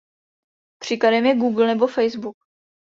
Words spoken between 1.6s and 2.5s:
nebo Facebook.